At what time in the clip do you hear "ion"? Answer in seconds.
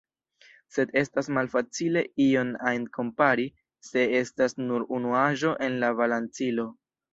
2.25-2.55